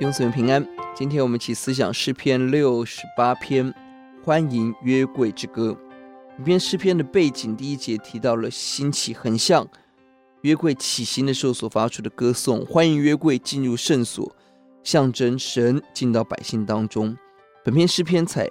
[0.00, 3.70] 弟兄姊妹平安，今天我们一起思想诗篇六十八篇，
[4.24, 5.76] 欢迎约柜之歌。
[6.38, 9.68] 本篇诗篇的背景，第一节提到了兴起，很像
[10.40, 14.34] 约柜起行的时候所发出的歌颂，欢迎约柜进入圣所，
[14.82, 17.14] 象征神进到百姓当中。
[17.62, 18.48] 本篇诗篇采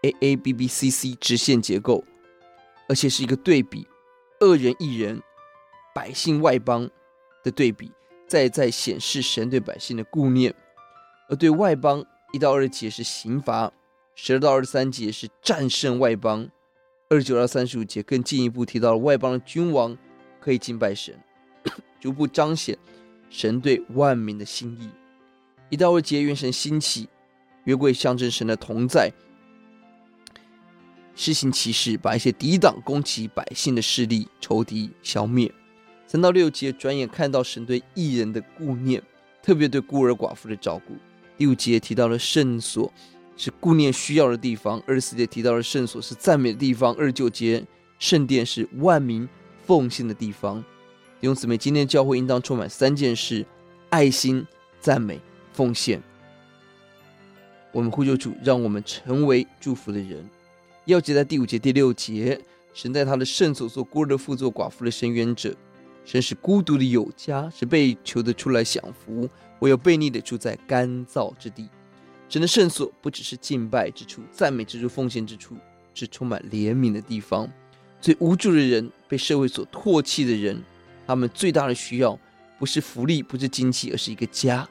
[0.00, 2.02] A A B B C C 直线结构，
[2.88, 3.86] 而且是一个对比，
[4.40, 5.20] 恶人一人，
[5.94, 6.88] 百姓外邦
[7.44, 7.92] 的对比，
[8.26, 10.54] 再再显示神对百姓的顾念。
[11.28, 13.72] 而对外邦，一到二节是刑罚，
[14.14, 16.48] 十二到二十三节是战胜外邦，
[17.08, 19.96] 二十九到三十五节更进一步提到了外邦的君王
[20.40, 21.18] 可以敬拜神，
[22.00, 22.78] 逐步彰显
[23.28, 24.88] 神对万民的心意。
[25.68, 27.08] 一到二节愿神兴起，
[27.64, 29.10] 约柜象征神的同在，
[31.16, 35.52] 施行其事，把一些抵挡攻击百姓的势力仇敌消灭。
[36.06, 39.02] 三到六节转眼看到神对异人的顾念，
[39.42, 40.94] 特别对孤儿寡妇的照顾。
[41.36, 42.92] 第五节提到了圣所
[43.36, 47.64] 是顾念需要的地方，二十四节提到了圣所是赞美的地方，二十九节
[47.98, 49.28] 圣殿是万民
[49.66, 50.64] 奉献的地方。
[51.20, 53.44] 弟兄姊妹，今天教会应当充满三件事：
[53.90, 54.46] 爱心、
[54.80, 55.20] 赞美、
[55.52, 56.02] 奉献。
[57.72, 60.26] 我们呼求主，让我们成为祝福的人。
[60.86, 62.40] 要记在第五节、第六节，
[62.72, 65.54] 神在他的圣所做孤儿的父，做寡妇的伸冤者。
[66.06, 69.28] 真是孤独的有家，是被囚的出来享福。
[69.60, 71.68] 唯有悖逆的住在干燥之地。
[72.28, 75.56] 神的圣所不只是敬拜之处、赞美之处、奉献之处，
[75.94, 77.50] 是充满怜悯的地方。
[78.00, 80.62] 最无助的人、被社会所唾弃的人，
[81.06, 82.18] 他们最大的需要
[82.58, 84.68] 不是福利，不是经济，而是一个家，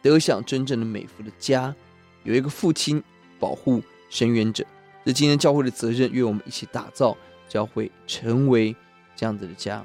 [0.00, 1.74] 得享真正的美福的家，
[2.22, 3.02] 有一个父亲
[3.40, 4.64] 保护伸冤者。
[5.04, 7.16] 这今天教会的责任，愿我们一起打造
[7.48, 8.74] 教会，成为
[9.16, 9.84] 这样子的家。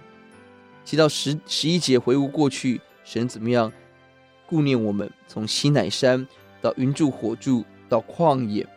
[0.84, 3.72] 七到十十一节回顾过去，神怎么样？
[4.48, 6.28] 顾念我们，从西乃山
[6.62, 8.68] 到云柱火柱到旷野，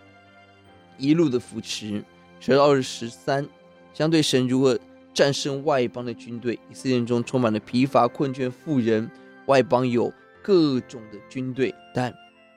[0.99, 2.05] 一路的扶持。
[2.39, 3.49] 十二到二十三，
[3.95, 4.79] 相对神如何
[5.15, 6.59] 战胜外邦的军队。
[6.71, 9.11] 以色列中充满了疲乏困倦妇人，
[9.47, 10.13] 外邦有
[10.43, 12.13] 各种的军队，但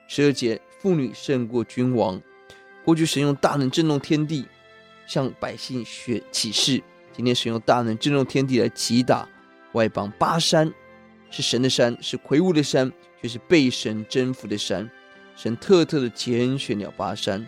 [0.08, 2.20] 十二节妇女胜过君王。
[2.84, 4.44] 过去神用大能震动天地，
[5.06, 6.82] 向百姓学启示。
[7.12, 9.26] 今天神用大能震动天地来击打
[9.76, 10.12] 外邦。
[10.18, 10.72] 巴山
[11.30, 12.92] 是神的山，是魁梧的山。
[13.22, 14.88] 就是被神征服的山，
[15.34, 17.44] 神特特的拣选了巴山。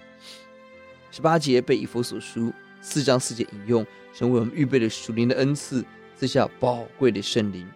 [1.13, 5.85] 十八节被以弗所书四章四节引用，神为我们预备了属灵的恩赐，
[6.17, 7.69] 赐下宝贵的圣灵。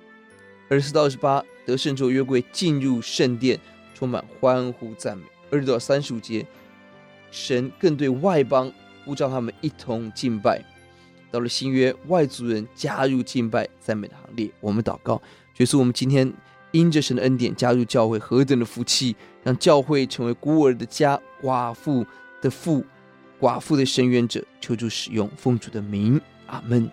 [0.68, 3.60] 二十四到二十八得胜之后，约柜进入圣殿，
[3.94, 5.24] 充满欢呼赞美。
[5.50, 6.44] 二十到三十五节，
[7.30, 8.72] 神更对外邦
[9.04, 10.64] 呼召他们一同敬拜。
[11.32, 14.48] 到了新约，外族人加入敬拜赞美的行列。
[14.60, 15.20] 我们祷告，
[15.52, 16.32] 就是我们今天。
[16.74, 19.14] 因着神的恩典加入教会，何等的福气！
[19.44, 22.02] 让教会成为孤儿的家，寡妇
[22.40, 22.82] 的父，
[23.38, 26.90] 寡妇的伸冤者，求助使用奉主的名，阿门。